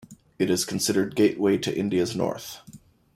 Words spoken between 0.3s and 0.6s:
It